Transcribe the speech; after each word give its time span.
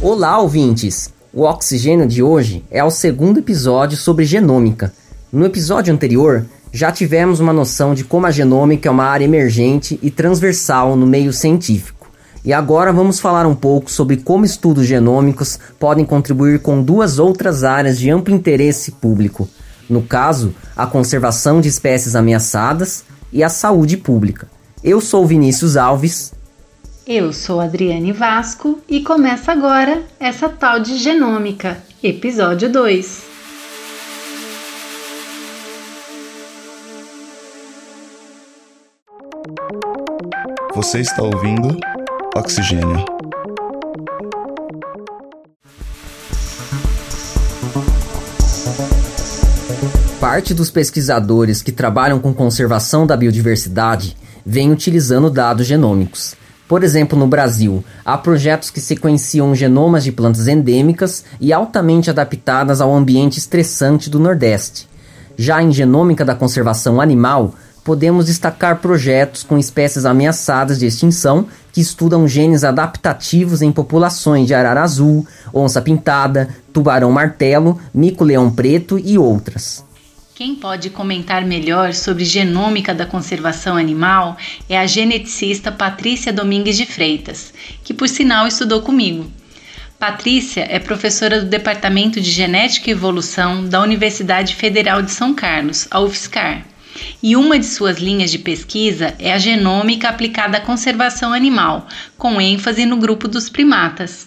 Olá, 0.00 0.38
ouvintes! 0.38 1.12
O 1.32 1.42
Oxigênio 1.42 2.06
de 2.06 2.22
hoje 2.22 2.64
é 2.70 2.84
o 2.84 2.90
segundo 2.90 3.40
episódio 3.40 3.98
sobre 3.98 4.24
genômica. 4.24 4.92
No 5.32 5.44
episódio 5.44 5.92
anterior, 5.92 6.46
já 6.72 6.92
tivemos 6.92 7.40
uma 7.40 7.52
noção 7.52 7.94
de 7.94 8.04
como 8.04 8.26
a 8.26 8.30
genômica 8.30 8.88
é 8.88 8.92
uma 8.92 9.06
área 9.06 9.24
emergente 9.24 9.98
e 10.00 10.08
transversal 10.08 10.94
no 10.94 11.06
meio 11.06 11.32
científico. 11.32 12.08
E 12.44 12.52
agora 12.52 12.92
vamos 12.92 13.18
falar 13.18 13.44
um 13.44 13.56
pouco 13.56 13.90
sobre 13.90 14.18
como 14.18 14.44
estudos 14.44 14.86
genômicos 14.86 15.58
podem 15.80 16.04
contribuir 16.04 16.60
com 16.60 16.80
duas 16.80 17.18
outras 17.18 17.64
áreas 17.64 17.98
de 17.98 18.08
amplo 18.08 18.32
interesse 18.32 18.92
público. 18.92 19.48
No 19.90 20.02
caso, 20.02 20.54
a 20.76 20.86
conservação 20.86 21.60
de 21.60 21.68
espécies 21.68 22.14
ameaçadas 22.14 23.04
e 23.36 23.44
a 23.44 23.48
saúde 23.48 23.96
pública. 23.96 24.48
Eu 24.82 25.00
sou 25.00 25.24
Vinícius 25.24 25.76
Alves 25.76 26.34
eu 27.06 27.32
sou 27.32 27.60
Adriane 27.60 28.10
Vasco 28.10 28.80
e 28.88 29.00
começa 29.00 29.52
agora 29.52 30.02
essa 30.18 30.48
tal 30.48 30.80
de 30.80 30.98
genômica, 30.98 31.78
episódio 32.02 32.68
2. 32.68 33.22
Você 40.74 40.98
está 40.98 41.22
ouvindo 41.22 41.78
Oxigênio. 42.36 43.04
Parte 50.26 50.52
dos 50.52 50.72
pesquisadores 50.72 51.62
que 51.62 51.70
trabalham 51.70 52.18
com 52.18 52.34
conservação 52.34 53.06
da 53.06 53.16
biodiversidade 53.16 54.16
vem 54.44 54.72
utilizando 54.72 55.30
dados 55.30 55.64
genômicos 55.64 56.34
por 56.66 56.82
exemplo, 56.82 57.16
no 57.16 57.28
Brasil, 57.28 57.84
há 58.04 58.18
projetos 58.18 58.70
que 58.70 58.80
sequenciam 58.80 59.54
genomas 59.54 60.02
de 60.02 60.10
plantas 60.10 60.48
endêmicas 60.48 61.22
e 61.40 61.52
altamente 61.52 62.10
adaptadas 62.10 62.80
ao 62.80 62.92
ambiente 62.92 63.38
estressante 63.38 64.10
do 64.10 64.18
Nordeste. 64.18 64.88
Já 65.36 65.62
em 65.62 65.70
genômica 65.70 66.24
da 66.24 66.34
conservação 66.34 67.00
animal, 67.00 67.54
podemos 67.84 68.26
destacar 68.26 68.80
projetos 68.80 69.44
com 69.44 69.56
espécies 69.56 70.04
ameaçadas 70.04 70.80
de 70.80 70.86
extinção 70.86 71.46
que 71.72 71.80
estudam 71.80 72.26
genes 72.26 72.64
adaptativos 72.64 73.62
em 73.62 73.70
populações 73.70 74.48
de 74.48 74.54
arara 74.54 74.82
azul, 74.82 75.24
onça 75.54 75.80
pintada, 75.80 76.48
tubarão 76.72 77.12
martelo, 77.12 77.78
mico-leão 77.94 78.50
preto 78.50 78.98
e 78.98 79.16
outras. 79.16 79.85
Quem 80.36 80.54
pode 80.54 80.90
comentar 80.90 81.46
melhor 81.46 81.94
sobre 81.94 82.22
genômica 82.22 82.94
da 82.94 83.06
conservação 83.06 83.74
animal 83.74 84.36
é 84.68 84.78
a 84.78 84.86
geneticista 84.86 85.72
Patrícia 85.72 86.30
Domingues 86.30 86.76
de 86.76 86.84
Freitas, 86.84 87.54
que 87.82 87.94
por 87.94 88.06
sinal 88.06 88.46
estudou 88.46 88.82
comigo. 88.82 89.32
Patrícia 89.98 90.66
é 90.68 90.78
professora 90.78 91.40
do 91.40 91.48
Departamento 91.48 92.20
de 92.20 92.30
Genética 92.30 92.90
e 92.90 92.92
Evolução 92.92 93.66
da 93.66 93.80
Universidade 93.80 94.54
Federal 94.54 95.00
de 95.00 95.10
São 95.10 95.32
Carlos, 95.32 95.88
a 95.90 96.00
UFSCar. 96.00 96.66
E 97.22 97.34
uma 97.34 97.58
de 97.58 97.64
suas 97.64 97.96
linhas 97.96 98.30
de 98.30 98.38
pesquisa 98.38 99.14
é 99.18 99.32
a 99.32 99.38
genômica 99.38 100.06
aplicada 100.06 100.58
à 100.58 100.60
conservação 100.60 101.32
animal, 101.32 101.88
com 102.18 102.38
ênfase 102.38 102.84
no 102.84 102.98
grupo 102.98 103.26
dos 103.26 103.48
primatas. 103.48 104.25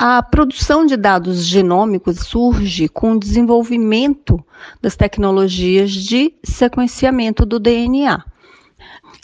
A 0.00 0.22
produção 0.22 0.86
de 0.86 0.96
dados 0.96 1.44
genômicos 1.44 2.20
surge 2.20 2.88
com 2.88 3.14
o 3.14 3.18
desenvolvimento 3.18 4.40
das 4.80 4.94
tecnologias 4.94 5.90
de 5.90 6.32
sequenciamento 6.44 7.44
do 7.44 7.58
DNA. 7.58 8.24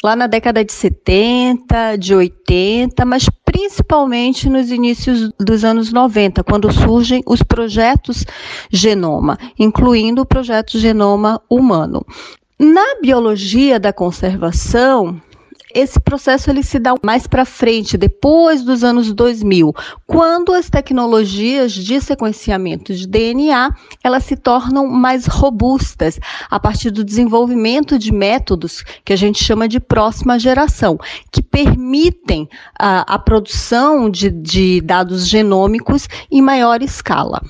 Lá 0.02 0.16
na 0.16 0.26
década 0.26 0.64
de 0.64 0.72
70, 0.72 1.94
de 1.94 2.12
80, 2.12 3.04
mas 3.04 3.28
principalmente 3.44 4.48
nos 4.48 4.72
inícios 4.72 5.30
dos 5.38 5.64
anos 5.64 5.92
90, 5.92 6.42
quando 6.42 6.72
surgem 6.72 7.22
os 7.24 7.40
projetos 7.40 8.24
Genoma, 8.68 9.38
incluindo 9.56 10.22
o 10.22 10.26
projeto 10.26 10.76
Genoma 10.76 11.40
Humano. 11.48 12.04
Na 12.58 13.00
biologia 13.00 13.78
da 13.78 13.92
conservação, 13.92 15.22
esse 15.74 15.98
processo 15.98 16.50
ele 16.50 16.62
se 16.62 16.78
dá 16.78 16.94
mais 17.02 17.26
para 17.26 17.44
frente, 17.44 17.98
depois 17.98 18.62
dos 18.62 18.84
anos 18.84 19.12
2000, 19.12 19.74
quando 20.06 20.54
as 20.54 20.70
tecnologias 20.70 21.72
de 21.72 22.00
sequenciamento 22.00 22.94
de 22.94 23.06
DNA 23.06 23.74
elas 24.02 24.24
se 24.24 24.36
tornam 24.36 24.86
mais 24.86 25.26
robustas 25.26 26.18
a 26.48 26.60
partir 26.60 26.90
do 26.90 27.04
desenvolvimento 27.04 27.98
de 27.98 28.12
métodos 28.12 28.84
que 29.04 29.12
a 29.12 29.16
gente 29.16 29.42
chama 29.42 29.66
de 29.66 29.80
próxima 29.80 30.38
geração, 30.38 30.98
que 31.32 31.42
permitem 31.42 32.48
a, 32.78 33.14
a 33.14 33.18
produção 33.18 34.08
de, 34.08 34.30
de 34.30 34.80
dados 34.80 35.26
genômicos 35.26 36.08
em 36.30 36.40
maior 36.40 36.82
escala. 36.82 37.42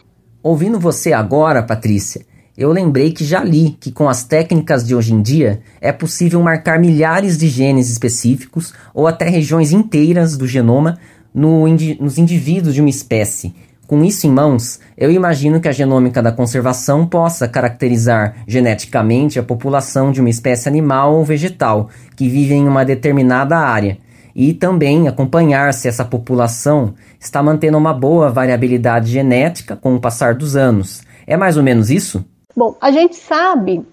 Ouvindo 0.43 0.79
você 0.79 1.13
agora, 1.13 1.63
Patrícia, 1.63 2.25
eu 2.57 2.71
lembrei 2.71 3.11
que 3.11 3.25
já 3.25 3.43
li 3.43 3.77
que 3.81 3.91
com 3.91 4.09
as 4.09 4.23
técnicas 4.23 4.87
de 4.87 4.95
hoje 4.95 5.13
em 5.13 5.21
dia 5.21 5.61
é 5.81 5.91
possível 5.91 6.41
marcar 6.41 6.79
milhares 6.79 7.37
de 7.37 7.49
genes 7.49 7.91
específicos 7.91 8.73
ou 8.95 9.09
até 9.09 9.29
regiões 9.29 9.73
inteiras 9.73 10.37
do 10.37 10.47
genoma 10.47 10.97
no 11.35 11.67
indi 11.67 11.99
nos 12.01 12.17
indivíduos 12.17 12.75
de 12.75 12.81
uma 12.81 12.89
espécie. 12.89 13.53
Com 13.89 14.05
isso 14.05 14.27
em 14.27 14.31
mãos, 14.31 14.79
eu 14.97 15.11
imagino 15.11 15.61
que 15.61 15.69
a 15.69 15.73
genômica 15.73 16.23
da 16.23 16.31
conservação 16.31 17.07
possa 17.07 17.49
caracterizar 17.49 18.37
geneticamente 18.47 19.39
a 19.39 19.43
população 19.43 20.13
de 20.13 20.21
uma 20.21 20.31
espécie 20.31 20.69
animal 20.69 21.17
ou 21.17 21.25
vegetal 21.25 21.91
que 22.17 22.29
vive 22.29 22.55
em 22.55 22.69
uma 22.69 22.85
determinada 22.85 23.59
área 23.59 23.99
e 24.35 24.55
também 24.55 25.09
acompanhar 25.09 25.75
se 25.75 25.89
essa 25.89 26.05
população 26.05 26.95
está 27.19 27.43
mantendo 27.43 27.77
uma 27.77 27.93
boa 27.93 28.31
variabilidade 28.31 29.11
genética 29.11 29.77
com 29.77 29.95
o 29.97 30.01
passar 30.01 30.35
dos 30.35 30.57
anos. 30.57 31.03
É 31.27 31.37
mais 31.37 31.57
ou 31.57 31.63
menos 31.63 31.91
isso? 31.91 32.25
Bom, 32.57 32.77
a 32.81 32.91
gente 32.91 33.17
sabe 33.17 33.85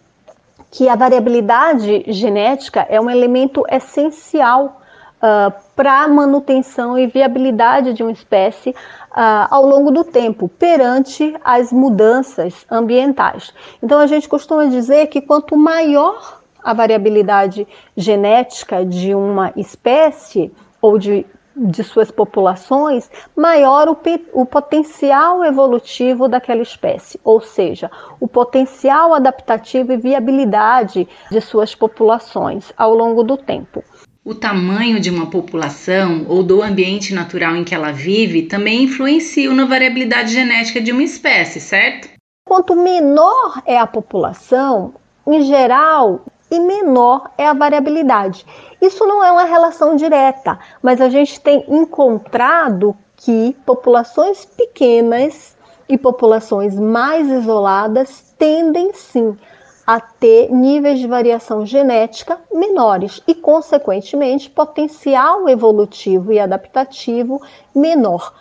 que 0.69 0.87
a 0.87 0.95
variabilidade 0.95 2.05
genética 2.07 2.85
é 2.89 3.01
um 3.01 3.09
elemento 3.09 3.65
essencial 3.69 4.81
uh, 5.17 5.53
para 5.75 6.03
a 6.03 6.07
manutenção 6.07 6.97
e 6.97 7.07
viabilidade 7.07 7.93
de 7.93 8.03
uma 8.03 8.11
espécie 8.11 8.69
uh, 8.69 9.47
ao 9.49 9.65
longo 9.65 9.91
do 9.91 10.03
tempo, 10.03 10.47
perante 10.47 11.35
as 11.43 11.71
mudanças 11.71 12.65
ambientais. 12.69 13.53
Então, 13.81 13.99
a 13.99 14.07
gente 14.07 14.29
costuma 14.29 14.65
dizer 14.65 15.07
que 15.07 15.21
quanto 15.21 15.57
maior 15.57 16.39
a 16.63 16.73
variabilidade 16.73 17.67
genética 17.97 18.85
de 18.85 19.15
uma 19.15 19.51
espécie 19.55 20.51
ou 20.79 20.97
de 20.97 21.25
de 21.55 21.83
suas 21.83 22.09
populações, 22.09 23.09
maior 23.35 23.89
o, 23.89 23.97
o, 24.33 24.45
potencial 24.45 25.43
evolutivo 25.43 26.27
daquela 26.27 26.61
espécie, 26.61 27.19
ou 27.23 27.41
seja, 27.41 27.89
o 28.19 28.27
potencial 28.27 29.13
adaptativo 29.13 29.91
e 29.91 29.97
viabilidade 29.97 31.07
de 31.29 31.41
suas 31.41 31.75
populações 31.75 32.71
ao 32.77 32.93
longo 32.93 33.23
do 33.23 33.37
tempo. 33.37 33.83
O 34.23 34.35
tamanho 34.35 34.99
de 34.99 35.09
uma 35.09 35.29
população 35.29 36.25
ou 36.29 36.43
do 36.43 36.61
ambiente 36.61 37.13
natural 37.13 37.55
em 37.55 37.63
que 37.63 37.73
ela 37.73 37.91
vive 37.91 38.43
também 38.43 38.83
influencia 38.83 39.51
na 39.51 39.65
variabilidade 39.65 40.31
genética 40.31 40.79
de 40.79 40.91
uma 40.91 41.03
espécie, 41.03 41.59
certo? 41.59 42.09
Quanto 42.45 42.75
menor 42.75 43.63
é 43.65 43.79
a 43.79 43.87
população, 43.87 44.93
em 45.25 45.41
geral, 45.41 46.21
e 46.51 46.59
menor 46.59 47.31
é 47.37 47.47
a 47.47 47.53
variabilidade. 47.53 48.45
Isso 48.81 49.07
não 49.07 49.23
é 49.23 49.31
uma 49.31 49.45
relação 49.45 49.95
direta, 49.95 50.59
mas 50.83 50.99
a 50.99 51.09
gente 51.09 51.39
tem 51.39 51.65
encontrado 51.69 52.93
que 53.15 53.55
populações 53.65 54.43
pequenas 54.43 55.55
e 55.87 55.97
populações 55.97 56.77
mais 56.77 57.29
isoladas 57.29 58.33
tendem 58.37 58.93
sim 58.93 59.37
a 59.85 59.99
ter 59.99 60.49
níveis 60.51 60.99
de 60.99 61.07
variação 61.07 61.65
genética 61.65 62.39
menores 62.51 63.21
e, 63.27 63.33
consequentemente, 63.33 64.49
potencial 64.49 65.47
evolutivo 65.49 66.31
e 66.31 66.39
adaptativo 66.39 67.41
menor. 67.75 68.33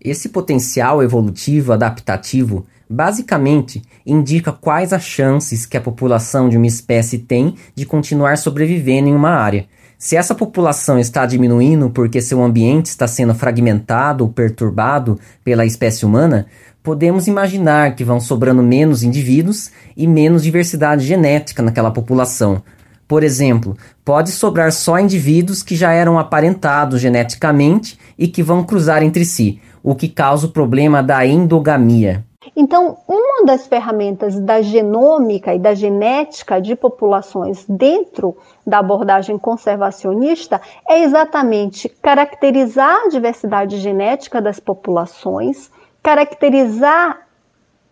Esse 0.00 0.28
potencial 0.28 1.02
evolutivo 1.02 1.72
adaptativo 1.72 2.66
basicamente 2.92 3.82
indica 4.04 4.52
quais 4.52 4.92
as 4.92 5.02
chances 5.02 5.64
que 5.64 5.76
a 5.76 5.80
população 5.80 6.48
de 6.48 6.56
uma 6.56 6.66
espécie 6.66 7.18
tem 7.18 7.54
de 7.74 7.86
continuar 7.86 8.36
sobrevivendo 8.36 9.08
em 9.08 9.14
uma 9.14 9.30
área. 9.30 9.66
Se 9.98 10.16
essa 10.16 10.34
população 10.34 10.98
está 10.98 11.24
diminuindo 11.24 11.88
porque 11.88 12.20
seu 12.20 12.42
ambiente 12.42 12.86
está 12.86 13.06
sendo 13.06 13.34
fragmentado 13.34 14.24
ou 14.24 14.30
perturbado 14.30 15.18
pela 15.44 15.64
espécie 15.64 16.04
humana, 16.04 16.46
podemos 16.82 17.28
imaginar 17.28 17.94
que 17.94 18.04
vão 18.04 18.20
sobrando 18.20 18.62
menos 18.62 19.02
indivíduos 19.02 19.70
e 19.96 20.06
menos 20.06 20.42
diversidade 20.42 21.06
genética 21.06 21.62
naquela 21.62 21.90
população. 21.90 22.62
Por 23.06 23.22
exemplo, 23.22 23.76
pode 24.04 24.30
sobrar 24.30 24.72
só 24.72 24.98
indivíduos 24.98 25.62
que 25.62 25.76
já 25.76 25.92
eram 25.92 26.18
aparentados 26.18 27.00
geneticamente 27.00 27.98
e 28.18 28.26
que 28.26 28.42
vão 28.42 28.64
cruzar 28.64 29.02
entre 29.02 29.24
si, 29.24 29.60
o 29.82 29.94
que 29.94 30.08
causa 30.08 30.46
o 30.46 30.50
problema 30.50 31.02
da 31.02 31.24
endogamia. 31.24 32.24
Então, 32.56 32.98
uma 33.06 33.44
das 33.46 33.66
ferramentas 33.66 34.38
da 34.40 34.60
genômica 34.60 35.54
e 35.54 35.58
da 35.58 35.74
genética 35.74 36.60
de 36.60 36.74
populações 36.74 37.64
dentro 37.68 38.36
da 38.66 38.78
abordagem 38.78 39.38
conservacionista 39.38 40.60
é 40.88 41.02
exatamente 41.02 41.88
caracterizar 41.88 43.04
a 43.04 43.08
diversidade 43.08 43.78
genética 43.78 44.42
das 44.42 44.58
populações, 44.58 45.70
caracterizar 46.02 47.26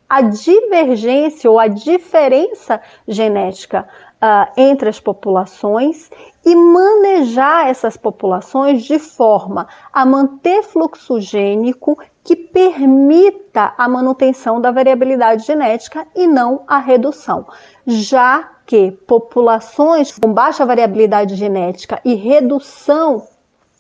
a 0.09 0.23
divergência 0.23 1.49
ou 1.49 1.61
a 1.61 1.69
diferença 1.69 2.81
genética 3.07 3.89
uh, 4.21 4.53
entre 4.61 4.89
as 4.89 4.99
populações 4.99 6.11
e 6.45 6.57
manejar 6.57 7.69
essas 7.69 7.97
populações 7.97 8.83
de 8.83 8.99
forma 8.99 9.69
a 9.93 10.05
manter 10.05 10.65
fluxo 10.65 11.21
gênico 11.21 11.97
que 12.23 12.37
permita 12.37 13.75
a 13.77 13.89
manutenção 13.89 14.61
da 14.61 14.71
variabilidade 14.71 15.47
genética 15.47 16.07
e 16.15 16.27
não 16.27 16.63
a 16.67 16.79
redução, 16.79 17.47
já 17.87 18.51
que 18.67 18.93
populações 18.93 20.17
com 20.17 20.33
baixa 20.33 20.65
variabilidade 20.65 21.35
genética 21.35 22.01
e 22.05 22.15
redução 22.15 23.27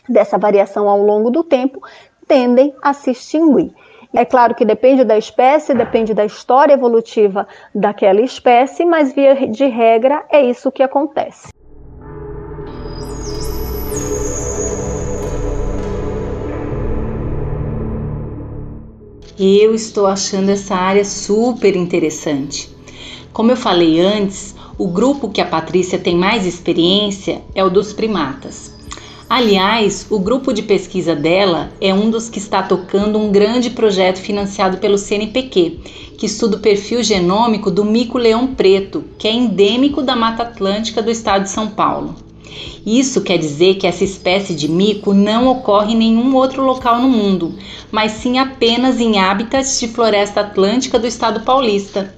dessa 0.08 0.38
variação 0.38 0.88
ao 0.88 1.00
longo 1.00 1.31
do 1.31 1.44
tempo 1.44 1.81
tendem 2.26 2.75
a 2.82 2.92
se 2.92 3.12
extinguir. 3.12 3.72
É 4.12 4.25
claro 4.25 4.54
que 4.56 4.64
depende 4.64 5.04
da 5.04 5.16
espécie, 5.16 5.72
depende 5.72 6.12
da 6.12 6.25
história 6.25 6.72
evolutiva 6.72 7.46
daquela 7.72 8.20
espécie, 8.20 8.84
mas 8.84 9.12
via 9.12 9.34
de 9.48 9.66
regra 9.66 10.25
é 10.28 10.42
isso 10.42 10.72
que 10.72 10.82
acontece. 10.82 11.50
Eu 19.42 19.75
estou 19.75 20.06
achando 20.06 20.50
essa 20.50 20.75
área 20.75 21.02
super 21.02 21.75
interessante. 21.75 22.69
Como 23.32 23.50
eu 23.50 23.56
falei 23.56 23.98
antes, 23.98 24.54
o 24.76 24.87
grupo 24.87 25.31
que 25.31 25.40
a 25.40 25.46
Patrícia 25.46 25.98
tem 25.98 26.14
mais 26.14 26.44
experiência 26.44 27.40
é 27.54 27.64
o 27.64 27.70
dos 27.70 27.90
primatas. 27.90 28.70
Aliás, 29.31 30.06
o 30.10 30.19
grupo 30.19 30.52
de 30.52 30.60
pesquisa 30.60 31.16
dela 31.16 31.72
é 31.81 31.94
um 31.94 32.10
dos 32.10 32.28
que 32.28 32.38
está 32.38 32.62
tocando 32.62 33.19
um 33.19 33.32
grande 33.32 33.70
projeto 33.70 34.19
financiado 34.19 34.76
pelo 34.76 34.98
CNPq, 34.98 35.81
que 36.19 36.26
estuda 36.26 36.58
o 36.58 36.60
perfil 36.60 37.02
genômico 37.02 37.70
do 37.70 37.82
mico-leão 37.82 38.48
preto, 38.48 39.02
que 39.16 39.26
é 39.26 39.32
endêmico 39.32 40.02
da 40.02 40.14
Mata 40.14 40.42
Atlântica 40.42 41.00
do 41.02 41.10
estado 41.10 41.44
de 41.44 41.50
São 41.50 41.66
Paulo. 41.66 42.14
Isso 42.85 43.23
quer 43.23 43.38
dizer 43.38 43.75
que 43.75 43.87
essa 43.87 44.05
espécie 44.05 44.55
de 44.55 44.69
mico 44.69 45.12
não 45.12 45.49
ocorre 45.49 45.93
em 45.93 45.97
nenhum 45.97 46.35
outro 46.35 46.62
local 46.62 47.00
no 47.00 47.08
mundo, 47.08 47.55
mas 47.91 48.12
sim 48.12 48.38
apenas 48.38 49.00
em 49.00 49.19
hábitats 49.19 49.79
de 49.79 49.88
floresta 49.88 50.41
atlântica 50.41 50.99
do 50.99 51.06
estado 51.06 51.44
paulista. 51.44 52.14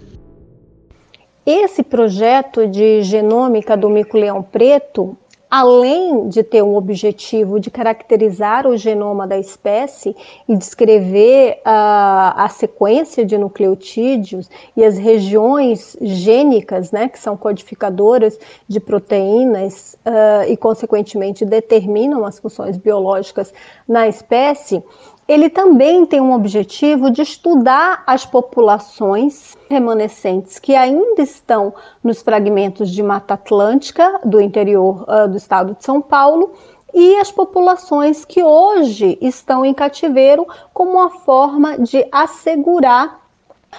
Esse 1.45 1.83
projeto 1.83 2.69
de 2.69 3.03
genômica 3.03 3.77
do 3.77 3.91
mico-leão 3.91 4.43
preto 4.43 5.17
além 5.53 6.31
de 6.31 6.43
ter 6.43 6.63
um 6.63 6.75
objetivo 6.75 7.61
de 7.61 7.71
caracterizar 7.71 8.67
o 8.67 8.75
genoma 8.75 9.27
da 9.27 9.37
espécie 9.37 10.17
e 10.49 10.57
descrever 10.57 11.59
uh, 11.59 12.33
a 12.37 12.49
sequência 12.49 13.23
de 13.23 13.37
nucleotídeos 13.37 14.49
e 14.75 14.83
as 14.83 14.97
regiões 14.97 15.95
gênicas, 16.01 16.91
né, 16.91 17.07
que 17.07 17.19
são 17.19 17.37
codificadoras 17.37 18.39
de 18.67 18.81
proteínas 18.81 19.95
uh, 20.07 20.51
e, 20.51 20.57
consequentemente, 20.57 21.45
determinam 21.45 22.25
as 22.25 22.39
funções 22.39 22.79
biológicas 22.79 23.53
na 23.87 24.09
espécie, 24.09 24.83
ele 25.29 25.49
também 25.49 26.05
tem 26.05 26.21
um 26.21 26.33
objetivo 26.33 27.11
de 27.11 27.23
estudar 27.23 28.03
as 28.07 28.27
populações 28.27 29.57
remanescentes 29.69 30.59
que 30.59 30.75
ainda 30.75 31.23
estão 31.23 31.73
nos 32.03 32.21
fragmentos 32.21 32.91
de 32.91 33.03
Mata 33.03 33.35
Atlântica 33.35 34.21
do 34.25 34.41
interior 34.41 35.05
uh, 35.09 35.29
do 35.29 35.37
estado 35.37 35.75
de 35.75 35.85
São 35.85 36.01
Paulo 36.01 36.53
e 36.93 37.17
as 37.17 37.31
populações 37.31 38.25
que 38.25 38.43
hoje 38.43 39.17
estão 39.21 39.65
em 39.65 39.73
cativeiro 39.73 40.47
como 40.75 40.93
uma 40.93 41.11
forma 41.11 41.79
de 41.79 42.07
assegurar 42.13 43.23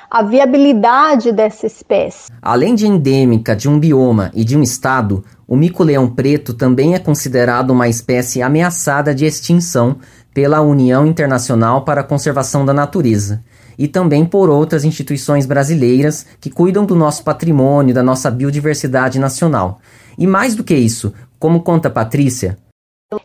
a 0.10 0.24
viabilidade 0.24 1.32
dessa 1.32 1.68
espécie. 1.68 2.32
Além 2.42 2.74
de 2.74 2.88
endêmica 2.88 3.56
de 3.56 3.70
um 3.70 3.80
bioma 3.80 4.32
e 4.34 4.44
de 4.44 4.58
um 4.58 4.64
estado, 4.64 5.24
o 5.48 5.56
mico-leão 5.56 6.10
preto 6.10 6.54
também 6.54 6.96
é 6.96 7.00
considerado 7.00 7.70
uma 7.70 7.88
espécie 7.88 8.42
ameaçada 8.42 9.14
de 9.14 9.26
extinção 9.26 9.98
pela 10.34 10.62
União 10.62 11.06
Internacional 11.06 11.84
para 11.84 12.02
a 12.02 12.04
Conservação 12.04 12.66
da 12.66 12.74
Natureza 12.74 13.44
e 13.78 13.88
também 13.88 14.26
por 14.26 14.50
outras 14.50 14.84
instituições 14.84 15.46
brasileiras 15.46 16.26
que 16.40 16.50
cuidam 16.50 16.86
do 16.86 16.96
nosso 16.96 17.24
patrimônio, 17.24 17.94
da 17.94 18.04
nossa 18.04 18.30
biodiversidade 18.30 19.20
nacional. 19.20 19.80
E 20.18 20.28
mais 20.28 20.56
do 20.56 20.64
que 20.64 20.76
isso, 20.76 21.14
como 21.40 21.64
conta 21.64 21.90
Patrícia, 21.90 22.58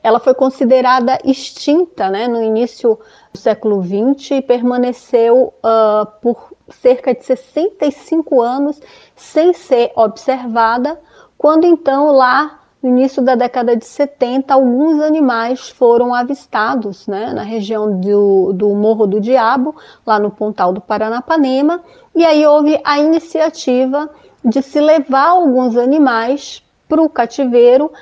ela 0.02 0.20
foi 0.20 0.34
considerada 0.34 1.18
extinta 1.24 2.10
né, 2.10 2.28
no 2.28 2.42
início 2.42 2.98
do 3.32 3.38
século 3.38 3.82
XX 3.82 4.32
e 4.32 4.42
permaneceu 4.42 5.54
uh, 5.64 6.06
por 6.20 6.52
cerca 6.68 7.14
de 7.14 7.24
65 7.24 8.42
anos 8.42 8.80
sem 9.16 9.54
ser 9.54 9.90
observada, 9.96 11.00
quando 11.38 11.64
então 11.64 12.12
lá 12.12 12.60
no 12.82 12.90
início 12.90 13.22
da 13.22 13.34
década 13.34 13.76
de 13.76 13.84
70, 13.84 14.54
alguns 14.54 15.00
animais 15.00 15.68
foram 15.68 16.14
avistados 16.14 17.06
né, 17.08 17.32
na 17.32 17.42
região 17.42 18.00
do, 18.00 18.52
do 18.52 18.68
Morro 18.70 19.06
do 19.06 19.20
Diabo, 19.20 19.74
lá 20.06 20.18
no 20.18 20.30
Pontal 20.30 20.72
do 20.72 20.80
Paranapanema, 20.80 21.82
e 22.14 22.24
aí 22.24 22.46
houve 22.46 22.80
a 22.84 22.98
iniciativa 22.98 24.08
de 24.44 24.62
se 24.62 24.80
levar 24.80 25.30
alguns 25.30 25.76
animais 25.76 26.62
para 26.88 27.02
o 27.02 27.08
cativeiro 27.08 27.92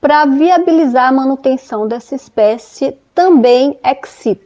para 0.00 0.24
viabilizar 0.24 1.08
a 1.08 1.12
manutenção 1.12 1.86
dessa 1.86 2.14
espécie 2.14 2.98
também 3.14 3.78
ex 3.84 4.36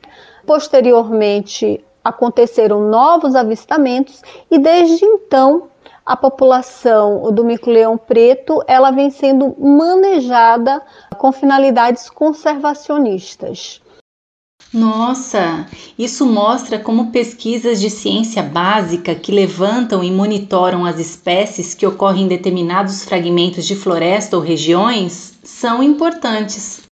Posteriormente, 0.47 1.85
aconteceram 2.03 2.89
novos 2.89 3.35
avistamentos 3.35 4.23
e 4.51 4.59
desde 4.59 5.05
então 5.05 5.69
a 6.07 6.17
população 6.17 7.33
do 7.33 7.45
mico-leão 7.45 7.99
preto 7.99 8.63
ela 8.69 8.93
vem 8.93 9.11
sendo 9.11 9.57
manejada 9.59 10.81
com 11.19 11.33
finalidades 11.33 12.09
conservacionistas. 12.09 13.83
Nossa, 14.73 15.67
isso 15.99 16.27
mostra 16.27 16.79
como 16.79 17.11
pesquisas 17.11 17.81
de 17.81 17.89
ciência 17.91 18.43
básica 18.43 19.15
que 19.15 19.33
levantam 19.33 20.05
e 20.05 20.11
monitoram 20.11 20.85
as 20.85 20.99
espécies 20.99 21.75
que 21.75 21.87
ocorrem 21.87 22.25
em 22.25 22.29
determinados 22.29 23.05
fragmentos 23.05 23.67
de 23.67 23.75
floresta 23.75 24.37
ou 24.37 24.43
regiões 24.43 25.39
são 25.43 25.83
importantes. 25.83 26.86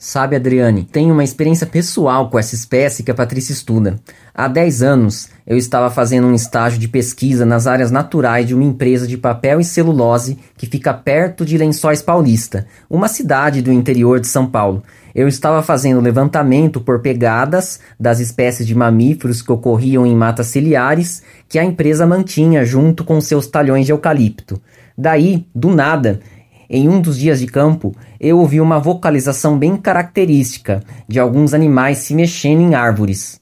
Sabe, 0.00 0.36
Adriane, 0.36 0.84
tenho 0.84 1.12
uma 1.12 1.24
experiência 1.24 1.66
pessoal 1.66 2.30
com 2.30 2.38
essa 2.38 2.54
espécie 2.54 3.02
que 3.02 3.10
a 3.10 3.14
Patrícia 3.14 3.52
estuda. 3.52 3.98
Há 4.32 4.46
10 4.46 4.80
anos, 4.80 5.28
eu 5.44 5.56
estava 5.56 5.90
fazendo 5.90 6.28
um 6.28 6.36
estágio 6.36 6.78
de 6.78 6.86
pesquisa 6.86 7.44
nas 7.44 7.66
áreas 7.66 7.90
naturais 7.90 8.46
de 8.46 8.54
uma 8.54 8.62
empresa 8.62 9.08
de 9.08 9.18
papel 9.18 9.58
e 9.58 9.64
celulose 9.64 10.38
que 10.56 10.66
fica 10.66 10.94
perto 10.94 11.44
de 11.44 11.58
Lençóis 11.58 12.00
Paulista, 12.00 12.64
uma 12.88 13.08
cidade 13.08 13.60
do 13.60 13.72
interior 13.72 14.20
de 14.20 14.28
São 14.28 14.46
Paulo. 14.46 14.84
Eu 15.12 15.26
estava 15.26 15.64
fazendo 15.64 16.00
levantamento 16.00 16.80
por 16.80 17.00
pegadas 17.00 17.80
das 17.98 18.20
espécies 18.20 18.68
de 18.68 18.76
mamíferos 18.76 19.42
que 19.42 19.50
ocorriam 19.50 20.06
em 20.06 20.14
matas 20.14 20.46
ciliares 20.46 21.24
que 21.48 21.58
a 21.58 21.64
empresa 21.64 22.06
mantinha 22.06 22.64
junto 22.64 23.02
com 23.02 23.20
seus 23.20 23.48
talhões 23.48 23.84
de 23.84 23.90
eucalipto. 23.90 24.62
Daí, 24.96 25.46
do 25.52 25.74
nada, 25.74 26.20
em 26.68 26.88
um 26.88 27.00
dos 27.00 27.18
dias 27.18 27.40
de 27.40 27.46
campo, 27.46 27.94
eu 28.20 28.38
ouvi 28.38 28.60
uma 28.60 28.78
vocalização 28.78 29.58
bem 29.58 29.76
característica 29.76 30.82
de 31.06 31.18
alguns 31.18 31.54
animais 31.54 31.98
se 31.98 32.14
mexendo 32.14 32.60
em 32.60 32.74
árvores. 32.74 33.40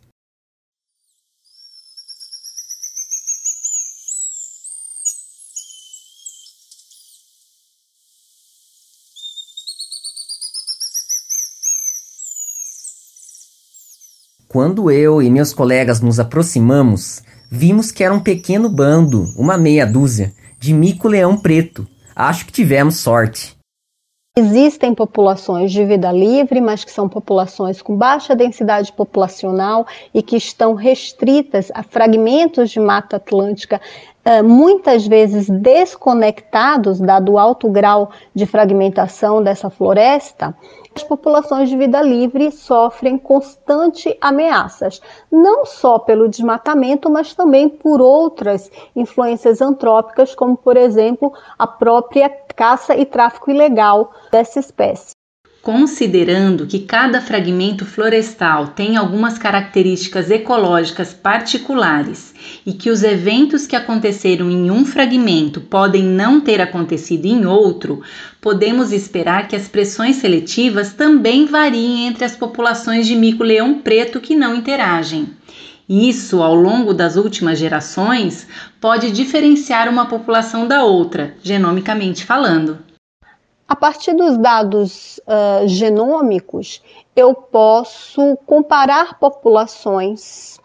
Quando 14.49 14.91
eu 14.91 15.21
e 15.21 15.29
meus 15.29 15.53
colegas 15.53 16.01
nos 16.01 16.21
aproximamos, 16.21 17.23
vimos 17.51 17.91
que 17.91 18.03
era 18.03 18.15
um 18.15 18.21
pequeno 18.21 18.71
bando, 18.71 19.25
uma 19.37 19.59
meia 19.59 19.85
dúzia, 19.85 20.33
de 20.59 20.73
mico-leão 20.73 21.37
preto, 21.37 21.87
Acho 22.17 22.47
que 22.47 22.53
tivemos 22.53 22.97
sorte. 22.97 23.56
Existem 24.39 24.95
populações 24.95 25.73
de 25.73 25.83
vida 25.83 26.13
livre, 26.13 26.61
mas 26.61 26.85
que 26.85 26.91
são 26.91 27.09
populações 27.09 27.81
com 27.81 27.97
baixa 27.97 28.37
densidade 28.37 28.93
populacional 28.93 29.87
e 30.13 30.23
que 30.23 30.37
estão 30.37 30.75
restritas 30.75 31.73
a 31.73 31.83
fragmentos 31.83 32.69
de 32.69 32.79
mata 32.79 33.17
atlântica 33.17 33.81
eh, 34.27 34.43
muitas 34.43 35.07
vezes 35.07 35.49
desconectados, 35.49 37.01
dado 37.01 37.33
o 37.33 37.39
alto 37.39 37.71
grau 37.71 38.11
de 38.35 38.45
fragmentação 38.45 39.43
dessa 39.43 39.71
floresta, 39.71 40.55
as 40.97 41.03
populações 41.03 41.69
de 41.69 41.77
vida 41.77 42.03
livre 42.03 42.51
sofrem 42.51 43.17
constantes 43.17 44.15
ameaças, 44.21 45.01
não 45.31 45.65
só 45.65 45.99
pelo 45.99 46.29
desmatamento, 46.29 47.09
mas 47.09 47.35
também 47.35 47.69
por 47.69 48.01
outras 48.01 48.71
influências 48.95 49.63
antrópicas, 49.63 50.35
como, 50.35 50.57
por 50.57 50.77
exemplo, 50.77 51.33
a 51.59 51.67
própria 51.67 52.29
caça 52.57 52.97
e 52.97 53.05
tráfico 53.05 53.51
ilegal 53.51 54.13
dessa 54.33 54.59
espécie. 54.59 55.15
Considerando 55.67 56.65
que 56.65 56.79
cada 56.79 57.21
fragmento 57.21 57.85
florestal 57.85 58.69
tem 58.69 58.97
algumas 58.97 59.37
características 59.37 60.31
ecológicas 60.31 61.13
particulares 61.13 62.33
e 62.65 62.73
que 62.73 62.89
os 62.89 63.03
eventos 63.03 63.67
que 63.67 63.75
aconteceram 63.75 64.49
em 64.49 64.71
um 64.71 64.85
fragmento 64.85 65.61
podem 65.61 66.05
não 66.05 66.41
ter 66.41 66.61
acontecido 66.61 67.27
em 67.27 67.47
outro, 67.47 68.01
podemos 68.41 68.93
esperar 68.93 69.49
que 69.49 69.57
as 69.57 69.67
pressões 69.67 70.15
seletivas 70.17 70.93
também 70.93 71.47
variem 71.47 72.07
entre 72.07 72.25
as 72.25 72.37
populações 72.37 73.05
de 73.05 73.17
mico-leão 73.17 73.81
preto 73.81 74.21
que 74.21 74.37
não 74.37 74.55
interagem. 74.55 75.31
Isso, 75.89 76.43
ao 76.43 76.55
longo 76.55 76.93
das 76.93 77.17
últimas 77.17 77.59
gerações, 77.59 78.49
pode 78.81 79.13
diferenciar 79.13 79.89
uma 79.89 80.07
população 80.07 80.67
da 80.67 80.85
outra, 80.85 81.37
genomicamente 81.43 82.25
falando. 82.25 82.79
A 83.69 83.77
partir 83.77 84.15
dos 84.15 84.37
dados 84.37 85.21
uh, 85.27 85.67
genômicos, 85.67 86.83
eu 87.15 87.35
posso 87.35 88.37
comparar 88.47 89.19
populações, 89.19 90.59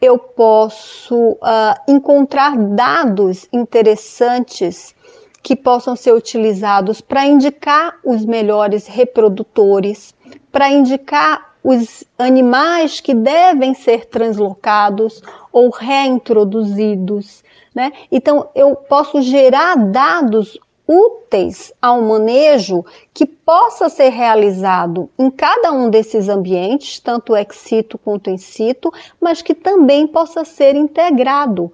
eu 0.00 0.18
posso 0.18 1.32
uh, 1.32 1.38
encontrar 1.86 2.56
dados 2.56 3.46
interessantes 3.52 4.94
que 5.42 5.56
possam 5.56 5.96
ser 5.96 6.12
utilizados 6.12 7.00
para 7.00 7.26
indicar 7.26 7.98
os 8.04 8.24
melhores 8.24 8.86
reprodutores, 8.86 10.14
para 10.52 10.68
indicar 10.70 11.56
os 11.68 12.02
animais 12.18 12.98
que 12.98 13.12
devem 13.12 13.74
ser 13.74 14.06
translocados 14.06 15.20
ou 15.52 15.68
reintroduzidos. 15.68 17.44
Né? 17.74 17.92
Então, 18.10 18.48
eu 18.54 18.74
posso 18.74 19.20
gerar 19.20 19.76
dados 19.76 20.58
úteis 20.86 21.70
ao 21.82 22.00
manejo 22.00 22.82
que 23.12 23.26
possa 23.26 23.90
ser 23.90 24.08
realizado 24.08 25.10
em 25.18 25.30
cada 25.30 25.70
um 25.70 25.90
desses 25.90 26.30
ambientes, 26.30 27.00
tanto 27.00 27.36
ex 27.36 27.54
situ 27.56 27.98
quanto 27.98 28.30
in 28.30 28.38
situ, 28.38 28.90
mas 29.20 29.42
que 29.42 29.54
também 29.54 30.06
possa 30.06 30.46
ser 30.46 30.74
integrado. 30.74 31.70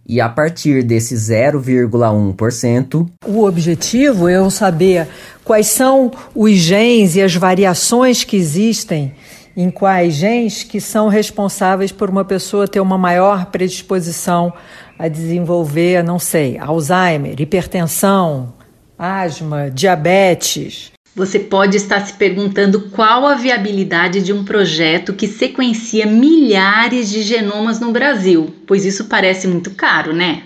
E 0.08 0.20
a 0.20 0.28
partir 0.28 0.84
desse 0.84 1.16
0,1%, 1.16 3.08
o 3.26 3.46
objetivo 3.46 4.28
é 4.28 4.38
eu 4.38 4.50
saber 4.50 5.08
quais 5.44 5.68
são 5.68 6.12
os 6.36 6.54
genes 6.54 7.16
e 7.16 7.22
as 7.22 7.36
variações 7.36 8.24
que 8.24 8.36
existem 8.36 9.14
em 9.56 9.70
quais 9.70 10.16
genes 10.16 10.64
que 10.64 10.82
são 10.82 11.08
responsáveis 11.08 11.92
por 11.92 12.10
uma 12.10 12.26
pessoa 12.26 12.68
ter 12.68 12.80
uma 12.80 12.98
maior 12.98 13.46
predisposição 13.48 14.52
a 14.98 15.08
desenvolver, 15.08 16.04
não 16.04 16.18
sei, 16.20 16.58
Alzheimer, 16.58 17.40
hipertensão, 17.40 18.54
asma, 18.98 19.70
diabetes. 19.70 20.91
Você 21.13 21.39
pode 21.39 21.75
estar 21.75 22.06
se 22.06 22.13
perguntando 22.13 22.89
qual 22.89 23.27
a 23.27 23.36
viabilidade 23.36 24.22
de 24.22 24.32
um 24.32 24.46
projeto 24.46 25.13
que 25.13 25.27
sequencia 25.27 26.06
milhares 26.06 27.10
de 27.10 27.22
genomas 27.22 27.82
no 27.82 27.91
Brasil, 27.91 28.53
pois 28.65 28.86
isso 28.86 29.06
parece 29.06 29.46
muito 29.46 29.72
caro, 29.72 30.13
né? 30.13 30.44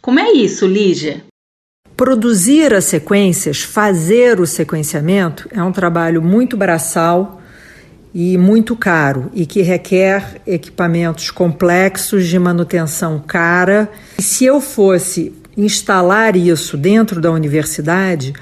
Como 0.00 0.18
é 0.18 0.32
isso, 0.32 0.66
Lígia? 0.66 1.24
Produzir 1.94 2.72
as 2.72 2.84
sequências, 2.84 3.60
fazer 3.60 4.40
o 4.40 4.46
sequenciamento, 4.46 5.46
é 5.52 5.62
um 5.62 5.72
trabalho 5.72 6.22
muito 6.22 6.56
braçal 6.56 7.42
e 8.14 8.38
muito 8.38 8.74
caro 8.74 9.30
e 9.34 9.44
que 9.44 9.60
requer 9.60 10.40
equipamentos 10.46 11.30
complexos 11.30 12.26
de 12.26 12.38
manutenção 12.38 13.18
cara. 13.18 13.90
E 14.18 14.22
se 14.22 14.46
eu 14.46 14.60
fosse 14.60 15.34
instalar 15.56 16.36
isso 16.36 16.76
dentro 16.78 17.20
da 17.20 17.30
universidade, 17.30 18.32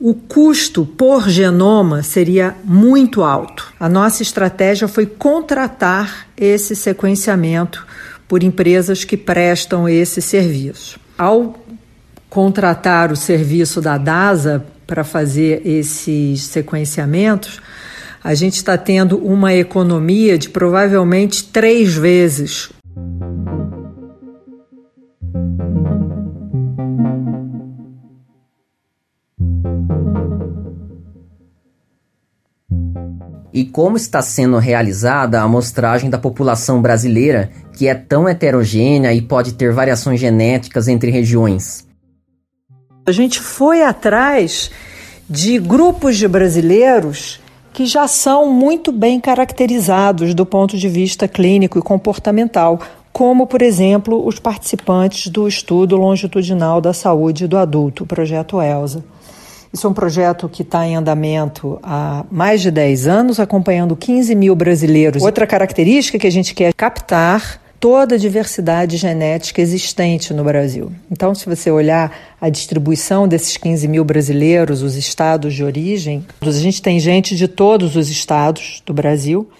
o 0.00 0.14
custo 0.14 0.84
por 0.84 1.28
genoma 1.28 2.02
seria 2.02 2.54
muito 2.64 3.22
alto. 3.22 3.72
A 3.78 3.88
nossa 3.88 4.22
estratégia 4.22 4.88
foi 4.88 5.06
contratar 5.06 6.26
esse 6.36 6.74
sequenciamento 6.74 7.86
por 8.26 8.42
empresas 8.42 9.04
que 9.04 9.16
prestam 9.16 9.88
esse 9.88 10.20
serviço. 10.20 10.98
Ao 11.16 11.58
contratar 12.28 13.12
o 13.12 13.16
serviço 13.16 13.80
da 13.80 13.96
DASA 13.96 14.64
para 14.86 15.04
fazer 15.04 15.62
esses 15.64 16.42
sequenciamentos, 16.42 17.60
a 18.22 18.34
gente 18.34 18.56
está 18.56 18.76
tendo 18.76 19.18
uma 19.18 19.54
economia 19.54 20.36
de 20.36 20.48
provavelmente 20.48 21.44
três 21.44 21.94
vezes 21.94 22.70
e 33.54 33.64
como 33.64 33.96
está 33.96 34.20
sendo 34.20 34.58
realizada 34.58 35.40
a 35.40 35.44
amostragem 35.44 36.10
da 36.10 36.18
população 36.18 36.82
brasileira, 36.82 37.52
que 37.72 37.86
é 37.86 37.94
tão 37.94 38.28
heterogênea 38.28 39.14
e 39.14 39.22
pode 39.22 39.54
ter 39.54 39.72
variações 39.72 40.18
genéticas 40.18 40.88
entre 40.88 41.12
regiões. 41.12 41.86
A 43.06 43.12
gente 43.12 43.38
foi 43.40 43.84
atrás 43.84 44.72
de 45.30 45.60
grupos 45.60 46.16
de 46.16 46.26
brasileiros 46.26 47.40
que 47.72 47.86
já 47.86 48.08
são 48.08 48.52
muito 48.52 48.90
bem 48.90 49.20
caracterizados 49.20 50.34
do 50.34 50.44
ponto 50.44 50.76
de 50.76 50.88
vista 50.88 51.28
clínico 51.28 51.78
e 51.78 51.82
comportamental, 51.82 52.80
como, 53.12 53.46
por 53.46 53.62
exemplo, 53.62 54.26
os 54.26 54.40
participantes 54.40 55.28
do 55.28 55.46
estudo 55.46 55.96
longitudinal 55.96 56.80
da 56.80 56.92
saúde 56.92 57.46
do 57.46 57.56
adulto, 57.56 58.02
o 58.02 58.06
projeto 58.06 58.60
ELSA. 58.60 59.04
Isso 59.74 59.88
é 59.88 59.90
um 59.90 59.94
projeto 59.94 60.48
que 60.48 60.62
está 60.62 60.86
em 60.86 60.94
andamento 60.94 61.80
há 61.82 62.24
mais 62.30 62.62
de 62.62 62.70
10 62.70 63.08
anos, 63.08 63.40
acompanhando 63.40 63.96
15 63.96 64.32
mil 64.36 64.54
brasileiros. 64.54 65.20
Outra 65.20 65.48
característica 65.48 66.16
que 66.16 66.28
a 66.28 66.30
gente 66.30 66.54
quer 66.54 66.72
captar 66.72 67.60
toda 67.80 68.14
a 68.14 68.18
diversidade 68.18 68.96
genética 68.96 69.60
existente 69.60 70.32
no 70.32 70.44
Brasil. 70.44 70.92
Então, 71.10 71.34
se 71.34 71.44
você 71.44 71.72
olhar 71.72 72.16
a 72.40 72.48
distribuição 72.48 73.26
desses 73.26 73.56
15 73.56 73.88
mil 73.88 74.04
brasileiros, 74.04 74.80
os 74.80 74.94
estados 74.94 75.52
de 75.52 75.64
origem, 75.64 76.24
a 76.40 76.50
gente 76.52 76.80
tem 76.80 77.00
gente 77.00 77.34
de 77.34 77.48
todos 77.48 77.96
os 77.96 78.08
estados 78.08 78.80
do 78.86 78.94
Brasil. 78.94 79.50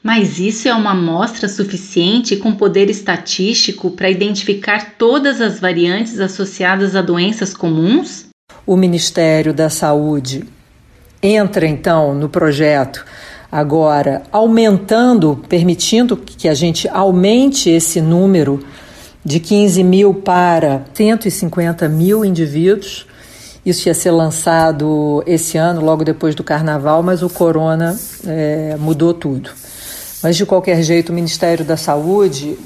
Mas 0.00 0.38
isso 0.38 0.68
é 0.68 0.74
uma 0.74 0.92
amostra 0.92 1.48
suficiente 1.48 2.36
com 2.36 2.54
poder 2.54 2.88
estatístico 2.88 3.90
para 3.90 4.08
identificar 4.08 4.94
todas 4.96 5.40
as 5.40 5.58
variantes 5.58 6.20
associadas 6.20 6.94
a 6.94 7.02
doenças 7.02 7.52
comuns? 7.52 8.27
O 8.66 8.76
Ministério 8.76 9.54
da 9.54 9.70
Saúde 9.70 10.44
entra 11.22 11.66
então 11.66 12.14
no 12.14 12.28
projeto 12.28 13.04
Agora, 13.50 14.22
aumentando, 14.30 15.42
permitindo 15.48 16.18
que 16.18 16.48
a 16.48 16.54
gente 16.54 16.86
aumente 16.86 17.70
esse 17.70 17.98
número 17.98 18.62
de 19.24 19.40
15 19.40 19.82
mil 19.82 20.12
para 20.12 20.84
150 20.92 21.88
mil 21.88 22.26
indivíduos. 22.26 23.06
Isso 23.64 23.88
ia 23.88 23.94
ser 23.94 24.10
lançado 24.10 25.22
esse 25.26 25.56
ano, 25.56 25.80
logo 25.80 26.04
depois 26.04 26.34
do 26.34 26.44
carnaval, 26.44 27.02
mas 27.02 27.22
o 27.22 27.30
corona 27.30 27.98
é, 28.26 28.76
mudou 28.78 29.14
tudo. 29.14 29.50
Mas, 30.22 30.36
de 30.36 30.44
qualquer 30.44 30.82
jeito, 30.82 31.10
o 31.10 31.14
Ministério 31.14 31.64
da 31.64 31.76
Saúde 31.76 32.58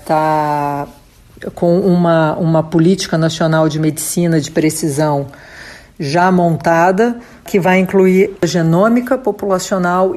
está 0.00 0.88
é, 0.88 1.05
com 1.54 1.78
uma, 1.80 2.34
uma 2.36 2.62
política 2.62 3.16
nacional 3.18 3.68
de 3.68 3.78
medicina 3.78 4.40
de 4.40 4.50
precisão 4.50 5.26
já 5.98 6.30
montada, 6.30 7.18
que 7.44 7.58
vai 7.58 7.78
incluir 7.78 8.36
a 8.40 8.46
genômica 8.46 9.16
populacional. 9.16 10.14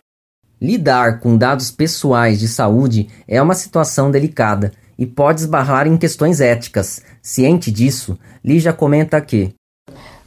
Lidar 0.61 1.19
com 1.19 1.37
dados 1.37 1.71
pessoais 1.71 2.39
de 2.39 2.47
saúde 2.47 3.07
é 3.27 3.41
uma 3.41 3.55
situação 3.55 4.11
delicada 4.11 4.73
e 4.97 5.05
pode 5.05 5.39
esbarrar 5.41 5.87
em 5.87 5.97
questões 5.97 6.41
éticas. 6.41 7.01
Ciente 7.21 7.71
disso, 7.71 8.19
Lígia 8.43 8.73
comenta 8.73 9.21
que 9.21 9.53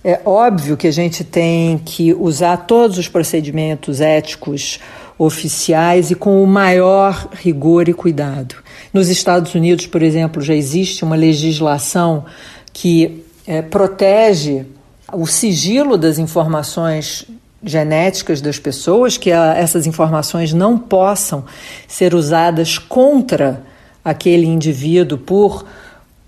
é 0.04 0.20
óbvio 0.24 0.76
que 0.76 0.88
a 0.88 0.90
gente 0.90 1.22
tem 1.22 1.78
que 1.78 2.12
usar 2.12 2.56
todos 2.56 2.98
os 2.98 3.06
procedimentos 3.06 4.00
éticos 4.00 4.80
oficiais 5.16 6.10
e 6.10 6.16
com 6.16 6.42
o 6.42 6.46
maior 6.46 7.28
rigor 7.34 7.88
e 7.88 7.94
cuidado. 7.94 8.56
Nos 8.92 9.08
Estados 9.08 9.54
Unidos, 9.54 9.86
por 9.86 10.02
exemplo, 10.02 10.42
já 10.42 10.54
existe 10.54 11.02
uma 11.02 11.16
legislação 11.16 12.26
que 12.72 13.24
é, 13.46 13.62
protege 13.62 14.66
o 15.12 15.26
sigilo 15.26 15.96
das 15.96 16.18
informações 16.18 17.26
genéticas 17.64 18.40
das 18.40 18.58
pessoas, 18.58 19.16
que 19.16 19.32
a, 19.32 19.54
essas 19.54 19.86
informações 19.86 20.52
não 20.52 20.78
possam 20.78 21.44
ser 21.88 22.14
usadas 22.14 22.76
contra 22.76 23.62
aquele 24.04 24.46
indivíduo 24.46 25.16
por 25.16 25.64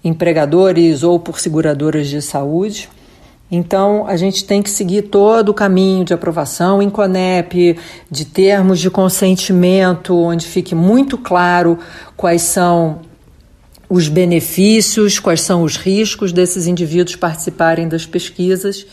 empregadores 0.02 1.02
ou 1.02 1.18
por 1.18 1.40
seguradoras 1.40 2.08
de 2.08 2.22
saúde. 2.22 2.88
Então, 3.50 4.06
a 4.06 4.16
gente 4.16 4.44
tem 4.44 4.62
que 4.62 4.70
seguir 4.70 5.02
todo 5.02 5.50
o 5.50 5.54
caminho 5.54 6.04
de 6.04 6.14
aprovação 6.14 6.82
em 6.82 6.90
CONEP, 6.90 7.78
de 8.10 8.24
termos 8.24 8.80
de 8.80 8.90
consentimento, 8.90 10.16
onde 10.16 10.46
fique 10.46 10.74
muito 10.74 11.16
claro 11.18 11.78
quais 12.16 12.42
são 12.42 13.00
os 13.88 14.08
benefícios, 14.08 15.18
quais 15.18 15.42
são 15.42 15.62
os 15.62 15.76
riscos 15.76 16.32
desses 16.32 16.66
indivíduos 16.66 17.16
participarem 17.16 17.86
das 17.86 18.06
pesquisas. 18.06 18.86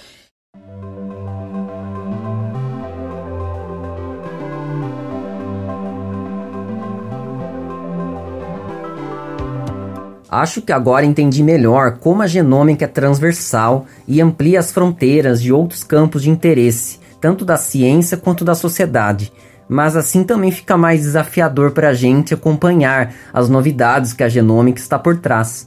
Acho 10.31 10.61
que 10.61 10.71
agora 10.71 11.05
entendi 11.05 11.43
melhor 11.43 11.97
como 11.97 12.21
a 12.21 12.27
genômica 12.27 12.85
é 12.85 12.87
transversal 12.87 13.85
e 14.07 14.21
amplia 14.21 14.59
as 14.59 14.71
fronteiras 14.71 15.41
de 15.41 15.51
outros 15.51 15.83
campos 15.83 16.23
de 16.23 16.29
interesse, 16.29 16.99
tanto 17.19 17.43
da 17.43 17.57
ciência 17.57 18.15
quanto 18.15 18.45
da 18.45 18.55
sociedade 18.55 19.31
mas 19.71 19.95
assim 19.95 20.25
também 20.25 20.51
fica 20.51 20.75
mais 20.75 20.99
desafiador 20.99 21.71
para 21.71 21.87
a 21.87 21.93
gente 21.93 22.33
acompanhar 22.33 23.15
as 23.31 23.47
novidades 23.47 24.11
que 24.11 24.21
a 24.21 24.27
genômica 24.27 24.81
está 24.81 24.99
por 24.99 25.15
trás. 25.15 25.65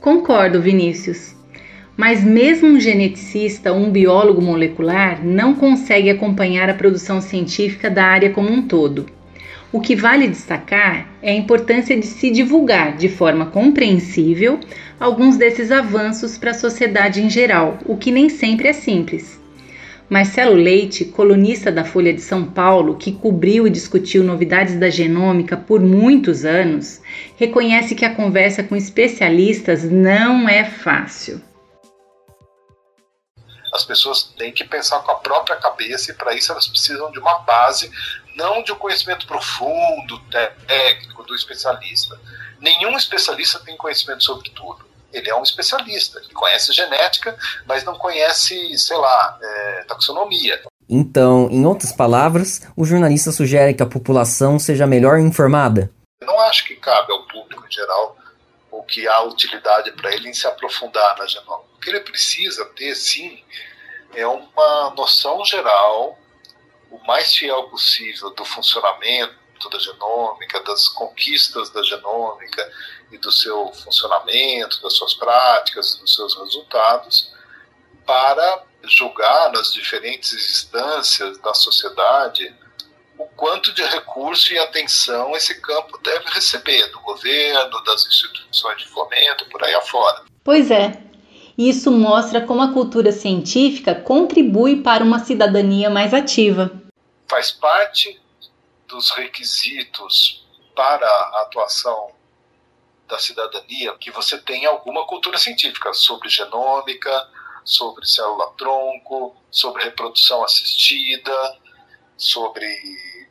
Concordo, 0.00 0.60
Vinícius. 0.60 1.36
Mas 1.96 2.24
mesmo 2.24 2.66
um 2.66 2.80
geneticista 2.80 3.72
ou 3.72 3.78
um 3.78 3.90
biólogo 3.92 4.42
molecular 4.42 5.24
não 5.24 5.54
consegue 5.54 6.10
acompanhar 6.10 6.68
a 6.68 6.74
produção 6.74 7.20
científica 7.20 7.88
da 7.88 8.04
área 8.04 8.30
como 8.30 8.50
um 8.50 8.66
todo. 8.66 9.06
O 9.72 9.80
que 9.80 9.94
vale 9.94 10.26
destacar 10.26 11.08
é 11.22 11.30
a 11.30 11.34
importância 11.34 11.96
de 11.96 12.04
se 12.04 12.28
divulgar 12.28 12.96
de 12.96 13.08
forma 13.08 13.46
compreensível 13.46 14.58
alguns 14.98 15.36
desses 15.36 15.70
avanços 15.70 16.36
para 16.36 16.50
a 16.50 16.54
sociedade 16.54 17.22
em 17.22 17.30
geral, 17.30 17.78
o 17.86 17.96
que 17.96 18.10
nem 18.10 18.28
sempre 18.28 18.68
é 18.68 18.72
simples. 18.72 19.38
Marcelo 20.08 20.56
Leite, 20.56 21.04
colunista 21.04 21.70
da 21.70 21.84
Folha 21.84 22.12
de 22.12 22.20
São 22.20 22.44
Paulo, 22.44 22.96
que 22.96 23.12
cobriu 23.12 23.64
e 23.64 23.70
discutiu 23.70 24.24
novidades 24.24 24.74
da 24.74 24.90
genômica 24.90 25.56
por 25.56 25.80
muitos 25.80 26.44
anos, 26.44 27.00
reconhece 27.36 27.94
que 27.94 28.04
a 28.04 28.12
conversa 28.12 28.64
com 28.64 28.74
especialistas 28.74 29.84
não 29.84 30.48
é 30.48 30.64
fácil. 30.64 31.40
As 33.72 33.84
pessoas 33.84 34.24
têm 34.36 34.52
que 34.52 34.64
pensar 34.64 34.98
com 34.98 35.12
a 35.12 35.14
própria 35.14 35.54
cabeça 35.54 36.10
e 36.10 36.14
para 36.14 36.34
isso 36.34 36.50
elas 36.50 36.66
precisam 36.66 37.08
de 37.12 37.20
uma 37.20 37.38
base, 37.40 37.88
não 38.40 38.62
de 38.62 38.72
um 38.72 38.76
conhecimento 38.76 39.26
profundo, 39.26 40.18
técnico 40.66 41.22
do 41.22 41.34
especialista. 41.34 42.18
Nenhum 42.58 42.96
especialista 42.96 43.60
tem 43.60 43.76
conhecimento 43.76 44.24
sobre 44.24 44.50
tudo 44.50 44.90
ele 45.12 45.28
é 45.28 45.34
um 45.34 45.42
especialista. 45.42 46.18
Ele 46.20 46.32
conhece 46.32 46.72
genética, 46.72 47.36
mas 47.66 47.84
não 47.84 47.94
conhece, 47.96 48.76
sei 48.78 48.96
lá, 48.96 49.38
é, 49.42 49.84
taxonomia. 49.84 50.62
Então, 50.88 51.48
em 51.50 51.64
outras 51.64 51.92
palavras, 51.92 52.62
o 52.76 52.84
jornalista 52.84 53.30
sugere 53.30 53.74
que 53.74 53.82
a 53.82 53.86
população 53.86 54.58
seja 54.58 54.86
melhor 54.86 55.18
informada. 55.18 55.90
Eu 56.20 56.26
não 56.26 56.40
acho 56.40 56.64
que 56.64 56.74
cabe 56.76 57.12
ao 57.12 57.26
público 57.26 57.64
em 57.66 57.72
geral 57.72 58.16
ou 58.70 58.82
que 58.82 59.06
há 59.06 59.22
utilidade 59.22 59.92
para 59.92 60.12
ele 60.14 60.28
em 60.28 60.34
se 60.34 60.46
aprofundar 60.46 61.16
na 61.18 61.26
genômica. 61.26 61.70
O 61.76 61.80
que 61.80 61.90
ele 61.90 62.00
precisa 62.00 62.64
ter, 62.76 62.94
sim, 62.94 63.42
é 64.14 64.26
uma 64.26 64.90
noção 64.96 65.44
geral, 65.44 66.18
o 66.90 66.98
mais 67.06 67.32
fiel 67.32 67.64
possível 67.64 68.30
do 68.30 68.44
funcionamento 68.44 69.38
da 69.70 69.78
genômica, 69.78 70.62
das 70.62 70.88
conquistas 70.88 71.70
da 71.70 71.82
genômica 71.82 72.72
e 73.12 73.18
do 73.18 73.30
seu 73.30 73.72
funcionamento, 73.72 74.80
das 74.82 74.94
suas 74.94 75.14
práticas, 75.14 75.96
dos 75.96 76.14
seus 76.14 76.36
resultados, 76.38 77.32
para 78.06 78.64
julgar 78.84 79.52
nas 79.52 79.72
diferentes 79.72 80.32
instâncias 80.32 81.38
da 81.38 81.52
sociedade 81.52 82.54
o 83.18 83.26
quanto 83.36 83.74
de 83.74 83.82
recurso 83.82 84.54
e 84.54 84.58
atenção 84.58 85.36
esse 85.36 85.60
campo 85.60 85.98
deve 86.02 86.24
receber 86.30 86.90
do 86.90 87.00
governo, 87.00 87.84
das 87.84 88.06
instituições 88.06 88.78
de 88.78 88.88
fomento, 88.88 89.46
por 89.50 89.62
aí 89.62 89.74
afora. 89.74 90.22
Pois 90.42 90.70
é. 90.70 90.98
Isso 91.58 91.90
mostra 91.90 92.40
como 92.40 92.62
a 92.62 92.72
cultura 92.72 93.12
científica 93.12 93.94
contribui 93.94 94.76
para 94.76 95.04
uma 95.04 95.18
cidadania 95.18 95.90
mais 95.90 96.14
ativa. 96.14 96.79
Faz 97.30 97.52
parte 97.52 98.20
dos 98.88 99.10
requisitos 99.10 100.44
para 100.74 101.06
a 101.06 101.42
atuação 101.42 102.10
da 103.06 103.20
cidadania 103.20 103.96
que 103.98 104.10
você 104.10 104.36
tenha 104.38 104.68
alguma 104.68 105.06
cultura 105.06 105.38
científica 105.38 105.94
sobre 105.94 106.28
genômica, 106.28 107.30
sobre 107.64 108.04
célula-tronco, 108.04 109.36
sobre 109.48 109.84
reprodução 109.84 110.42
assistida, 110.42 111.56
sobre 112.16 112.66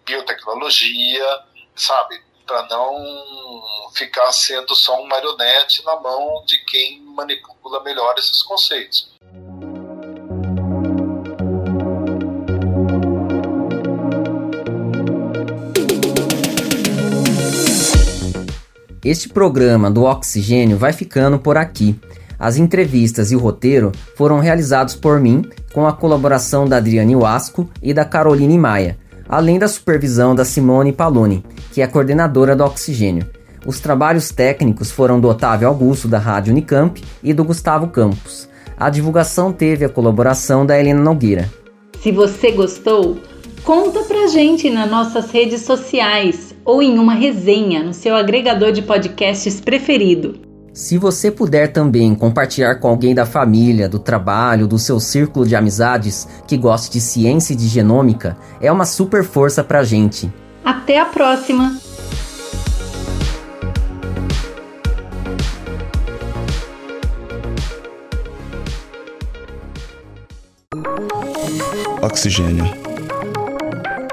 biotecnologia, 0.06 1.44
sabe? 1.76 2.24
Para 2.46 2.68
não 2.68 3.92
ficar 3.96 4.32
sendo 4.32 4.74
só 4.76 4.96
um 5.02 5.08
marionete 5.08 5.84
na 5.84 6.00
mão 6.00 6.42
de 6.46 6.58
quem 6.64 7.02
manipula 7.02 7.84
melhor 7.84 8.18
esses 8.18 8.42
conceitos. 8.44 9.12
Este 19.10 19.28
programa 19.28 19.90
do 19.90 20.04
Oxigênio 20.04 20.78
vai 20.78 20.94
ficando 20.94 21.40
por 21.40 21.58
aqui. 21.58 22.00
As 22.38 22.58
entrevistas 22.58 23.32
e 23.32 23.36
o 23.36 23.40
roteiro 23.40 23.92
foram 24.16 24.38
realizados 24.38 24.96
por 24.96 25.20
mim, 25.20 25.44
com 25.74 25.88
a 25.88 25.94
colaboração 25.94 26.68
da 26.68 26.78
Adriane 26.78 27.16
Wasco 27.16 27.68
e 27.82 27.92
da 27.92 28.06
Caroline 28.06 28.56
Maia, 28.56 29.00
além 29.28 29.58
da 29.58 29.68
supervisão 29.68 30.36
da 30.36 30.46
Simone 30.46 30.94
Paloni, 30.94 31.44
que 31.74 31.82
é 31.82 31.88
coordenadora 31.88 32.56
do 32.56 32.64
Oxigênio. 32.64 33.26
Os 33.66 33.80
trabalhos 33.80 34.30
técnicos 34.30 34.92
foram 34.92 35.20
do 35.20 35.28
Otávio 35.28 35.68
Augusto, 35.68 36.08
da 36.08 36.20
Rádio 36.20 36.52
Unicamp, 36.52 37.04
e 37.24 37.34
do 37.34 37.44
Gustavo 37.44 37.88
Campos. 37.88 38.48
A 38.78 38.92
divulgação 38.92 39.52
teve 39.52 39.84
a 39.84 39.90
colaboração 39.90 40.68
da 40.68 40.80
Helena 40.80 41.02
Nogueira. 41.02 41.50
Se 42.00 42.12
você 42.12 42.52
gostou, 42.52 43.18
conta 43.64 44.04
pra 44.04 44.28
gente 44.28 44.70
nas 44.70 44.90
nossas 44.90 45.32
redes 45.32 45.62
sociais 45.62 46.56
ou 46.66 46.82
em 46.82 46.98
uma 47.00 47.14
resenha 47.14 47.84
no 47.84 47.94
seu 47.94 48.16
agregador 48.16 48.72
de 48.72 48.82
podcasts 48.82 49.60
preferido. 49.60 50.40
Se 50.74 50.98
você 50.98 51.32
puder 51.32 51.74
também 51.74 52.14
compartilhar 52.16 52.76
com 52.76 52.88
alguém 52.88 53.14
da 53.14 53.26
família, 53.26 53.90
do 53.90 54.00
trabalho, 54.00 54.68
do 54.68 54.78
seu 54.78 55.00
círculo 55.00 55.46
de 55.46 55.56
amizades 55.56 56.28
que 56.48 56.56
goste 56.56 56.92
de 56.92 57.02
ciência 57.02 57.54
e 57.54 57.56
de 57.56 57.68
genômica, 57.68 58.38
é 58.62 58.72
uma 58.72 58.86
super 58.86 59.24
força 59.24 59.64
pra 59.64 59.84
gente. 59.84 60.32
Até 60.64 61.00
a 61.00 61.06
próxima! 61.06 61.78
Oxigênio. 72.02 72.79